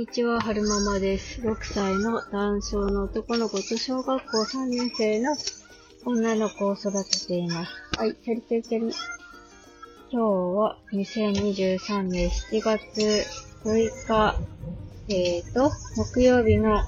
[0.00, 1.42] にちは、はるままです。
[1.42, 5.36] 6歳の男性の男の子と小学校3年生の
[6.06, 7.72] 女の子を育てています。
[7.98, 8.90] はい、てるてるてる。
[10.10, 10.24] 今日
[10.56, 13.26] は2023年7月
[13.62, 14.36] 6日、
[15.10, 16.80] えーと、木曜日の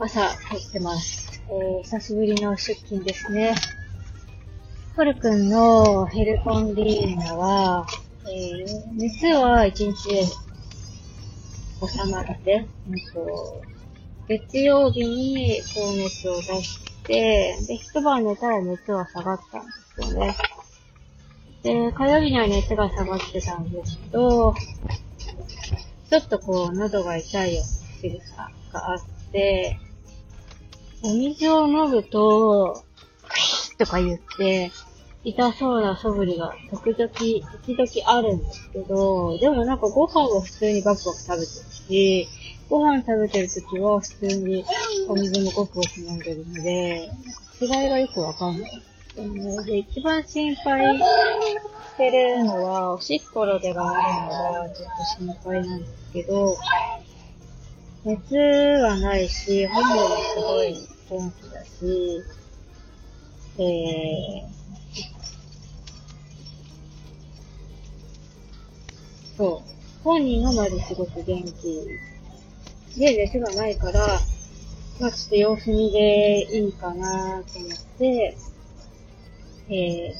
[0.00, 1.40] 朝撮ってます。
[1.48, 3.54] えー、久しぶりの出勤ですね。
[4.96, 7.86] はるくんのヘルコンディーナは、
[8.26, 10.51] えー、熱は1日で
[11.88, 13.62] 収まって、うんと、
[14.28, 19.72] 月曜日に高熱を出して、で、一晩寝たら熱は下がったんで
[20.08, 20.36] すよね。
[21.62, 24.54] で、火曜日には熱が下がってたんですけど、
[26.10, 28.36] ちょっとこう、喉が痛いような仕草
[28.72, 28.98] があっ
[29.32, 29.78] て、
[31.02, 32.84] お水を飲むと、
[33.28, 34.70] クイッとか言って、
[35.24, 42.28] 痛そうな素振りが時々、時々あるんですけど、でもなんかご飯は普通にバクバク食べてるし、
[42.68, 44.64] ご飯食べてるときは普通に
[45.08, 47.10] お水もごくごく飲んでるので、
[47.60, 48.82] 違いがよくわかんない。
[49.88, 51.04] 一番心配し
[51.98, 56.56] てるのは、おしっこの出があるのがちょっと心配なんですけど、
[58.04, 60.74] 熱はないし、本人もすごい
[61.08, 62.22] 元気だし、
[63.58, 64.51] えー、
[70.12, 71.88] 本人がまずすごく元気
[72.98, 74.20] で、熱がないから、
[75.00, 78.36] まあちょっと様子見でいいかなと思って、
[79.70, 80.12] えー、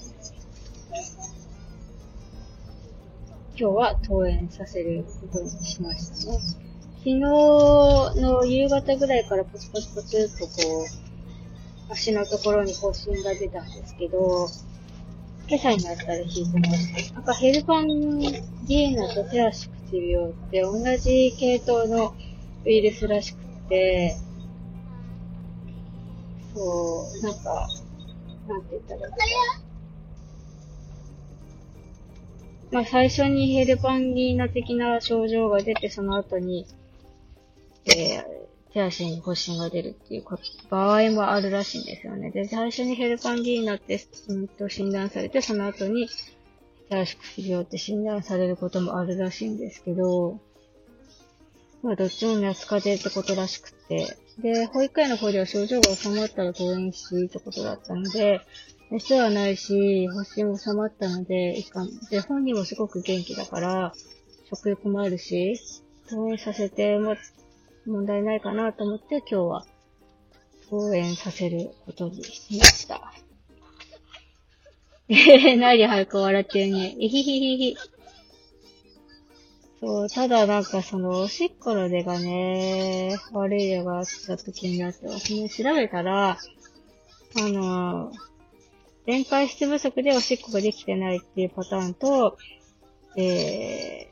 [3.51, 6.39] 今日は登園させることにしましたね。
[7.01, 10.87] 昨日の夕方ぐらいからポツポツポツっとこ
[11.91, 14.49] う、足のところに発疹が出たんですけど、
[15.49, 17.15] 今朝になったら引いてました。
[17.17, 22.15] なんかヘルパンギーナと手足口病って同じ系統の
[22.65, 24.17] ウイルスらしくて、
[26.55, 27.69] そう、なんか、
[28.49, 29.13] なんて言ったら。
[32.71, 36.67] まあ最初にヘルパンギーナ的な症状が出て、その後に、
[37.85, 38.25] えー、
[38.73, 40.25] 手足に発疹が出るっていう
[40.71, 42.31] 場合もあるらしいんですよね。
[42.31, 46.09] で、最初にヘルパンギーナって、うんと診断されて、その後に
[46.89, 50.41] 手足口病って診断されることもあるらしいんですけど、
[51.83, 58.41] まあどっちも夏風邪ってことらしくて、で、保育園の方では症状が収まったら登園しってことだったので、
[58.91, 61.89] 熱はないし、発疹も収まったので、いかん。
[62.11, 63.93] で、本人もすごく元気だから、
[64.49, 65.61] 食欲もあるし、
[66.11, 67.17] 登園させても
[67.87, 69.67] 問題ないかなと思って今日は
[70.71, 73.15] 登園させることにしました。
[75.09, 75.15] え
[75.53, 76.97] へ何早く笑ってるね。
[77.01, 77.77] えひひひひ。
[79.81, 85.29] そう、ただなんかその、おしっこの出がね、悪い出があった時になってます。
[85.49, 86.39] 調べたら、あ
[87.49, 88.13] の、
[89.07, 92.39] 電解質不足でおしっこができてないっていうパターンと、
[93.17, 94.09] え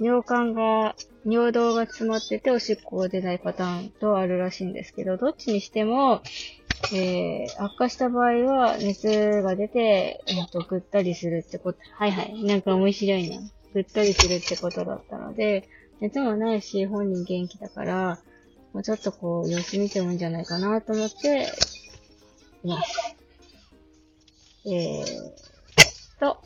[0.00, 6.22] ー、尿管が、尿道が詰まってておしっこが出ないパターンとあるらしいんですけど、どっちにしても、
[6.92, 13.38] えー、悪化した場合は熱が出て、えっと、ぐったりするってこと、はいはい、なんか面白いな。
[13.72, 15.68] ぐったりするってことだったので、
[16.00, 18.18] 熱もないし、本人元気だから、
[18.72, 21.48] もうちょっとこう、様子見てもいいんじゃないかなと思って、
[22.62, 23.16] います。
[24.66, 25.04] えー
[26.18, 26.38] と、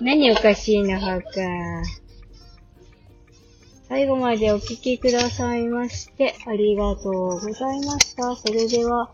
[0.00, 1.30] 何おかしいの、はーか
[3.94, 8.34] 最後までお聞きくださいまして、ありがとうございました。
[8.34, 9.12] それでは、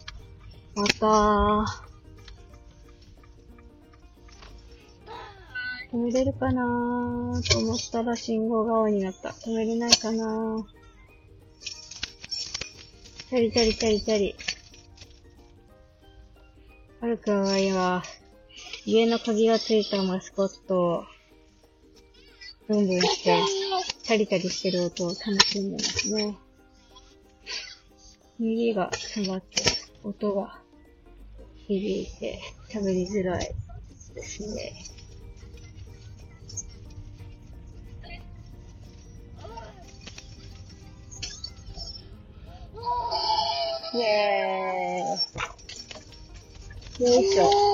[0.75, 1.07] また、
[5.93, 6.63] 止めれるかな？
[6.63, 9.29] ーと思ったら信号が青になった。
[9.29, 10.25] 止めれないかな？
[10.25, 10.65] ー
[13.29, 14.35] チャリチャリチャリチャリ。
[17.03, 18.03] はるくんは今、
[18.87, 21.05] 家の鍵がついたマスコットを、
[22.67, 23.43] ブンブンして、
[24.11, 26.37] チャリチャリしてる音を楽しんでますね。
[28.41, 29.63] 耳が詰まって、
[30.03, 30.59] 音が
[31.55, 33.55] 響いて喋りづらい
[34.13, 34.73] ですね。
[43.95, 47.15] イェーイ。
[47.15, 47.70] よいしょ。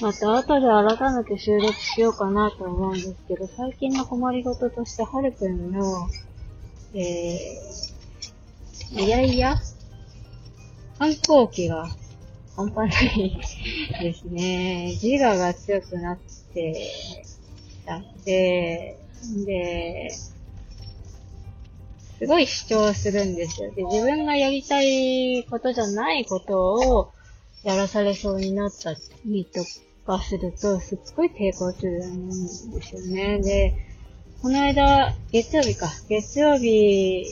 [0.00, 6.08] また後で改めて収録しようかなと思うんですけど、最近の困りごととして、はるくんの、
[6.94, 9.56] えー、いやいや
[10.98, 11.88] 反抗期が
[12.56, 13.40] 半端ない
[14.00, 14.96] ですね。
[15.02, 16.18] 自我が強くなっ
[16.54, 17.24] て
[17.84, 18.98] たんで、
[19.46, 20.10] で、
[22.18, 23.72] すごい主張するんですよ。
[23.72, 27.12] で、自分がやりたいことじゃないことを
[27.64, 28.94] やらされそうになった
[29.26, 29.64] りと
[30.08, 32.30] かすると、すっごい抵抗するん
[32.72, 33.38] ですよね。
[33.42, 33.74] で、
[34.40, 35.86] この間、月曜日か。
[36.08, 37.26] 月曜日、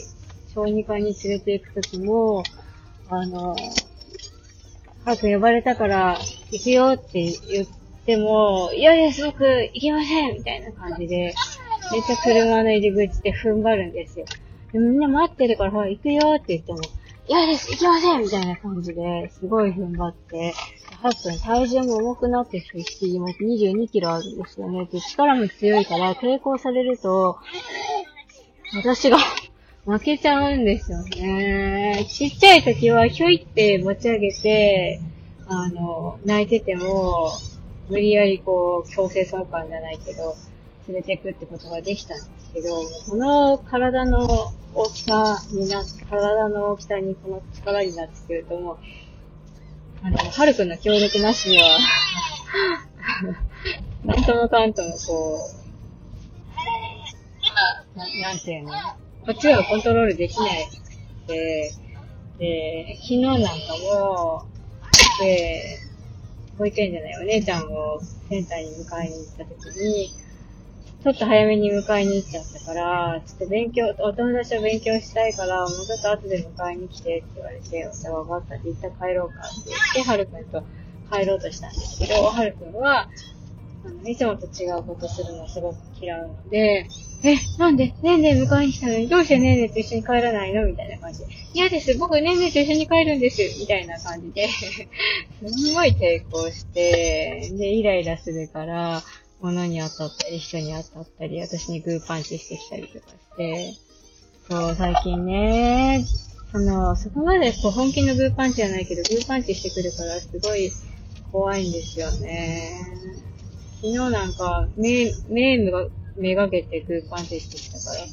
[0.55, 2.43] 小児科に連れて行くときも、
[3.09, 3.57] あの、
[5.07, 6.19] 早く呼ばれたから
[6.51, 7.67] 行くよって言っ
[8.05, 11.35] ても、いやいや、すごく行けませんみたいな感じで、
[11.93, 14.27] めっちゃ車の入り口で踏ん張るんですよ。
[14.73, 16.81] でみんな待ってるから、ほら、行くよって言っても、
[17.29, 20.53] 嫌です行きませんみたいな感じで、すごい踏ん張って、
[21.03, 23.39] ハッくん体重も重くなってきています。
[23.41, 24.87] 22キロあるんですよね。
[24.91, 27.39] で、力も強いから抵抗されると、
[28.75, 29.19] 私が
[29.85, 32.07] 負けちゃうんですよね。
[32.09, 35.01] ちっちゃい時はひょいって持ち上げて、
[35.47, 37.31] あの、泣いてても、
[37.89, 40.35] 無理やりこう、強制送還じゃないけど、
[40.89, 42.75] 連れていくってことができたんですけど、
[43.11, 44.27] この体の
[44.75, 48.79] 大きさになって、体の大きさにこの力になってくるともう、
[50.03, 51.79] あの、はるくんの協力なしには
[54.05, 55.39] なんともかんともこ
[57.95, 58.73] う、ななんていうの
[59.25, 60.69] こっちはコントロールできない
[61.27, 61.73] で、
[62.39, 63.49] で、昨日なんか
[63.83, 64.47] も、
[65.21, 65.81] で、
[66.59, 70.11] 保育園じゃないお姉ちゃんをセンターに迎えに行った時に、
[71.07, 80.65] ちょっと早めに迎えに行っちゃったから、ちょっと勉強、お友達と勉強したいから、もうちょっと後で迎えに来てって言われて、じゃあ分かったって一旦帰ろうかって言って、はるくんと
[81.13, 83.09] 帰ろうとしたんですけど、はるくんは、
[83.85, 86.89] あの、いつもと違うことするのすごく嫌うので、
[87.23, 91.27] え、なんでねんねん迎えに来たのにどうしてねんねんと一緒に帰らないのみたいな感じで。
[91.55, 91.97] 嫌です。
[91.99, 93.43] 僕ねんねんと一緒に帰るんです。
[93.61, 94.49] みたいな感じで
[95.47, 99.05] すごい抵抗して、で、イライラするから、
[99.41, 103.75] 物に当たったり、人に当たったり、私にグーパンチしてきたりとかして、
[104.49, 106.05] そう、最近ね、
[106.53, 110.71] その、そこまでこう本気のグーパンチじゃないけど、グーパンチしてくるから、すごい
[111.33, 112.81] 怖いんですよね。
[113.83, 115.87] 昨日なんか、目、目が、
[116.17, 118.07] めがけてグーパンチしてきたから、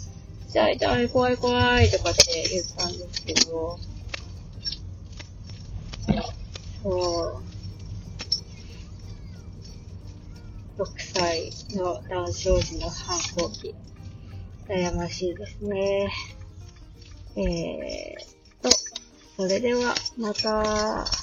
[0.49, 3.77] 痛い痛い、怖い怖いとかって言ったんですけど、
[6.83, 7.52] そう。
[10.77, 13.75] 6歳の男性児の反抗期。
[14.67, 16.09] 悩ましいですね。
[17.35, 18.69] えーと、
[19.37, 21.22] それでは、また。